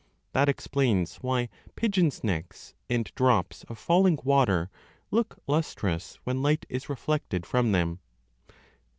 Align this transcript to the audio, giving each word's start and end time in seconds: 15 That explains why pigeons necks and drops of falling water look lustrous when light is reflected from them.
15 0.29 0.29
That 0.33 0.49
explains 0.49 1.15
why 1.17 1.47
pigeons 1.75 2.23
necks 2.23 2.73
and 2.89 3.05
drops 3.13 3.63
of 3.65 3.77
falling 3.77 4.17
water 4.23 4.71
look 5.11 5.37
lustrous 5.45 6.15
when 6.23 6.41
light 6.41 6.65
is 6.69 6.89
reflected 6.89 7.45
from 7.45 7.71
them. 7.71 7.99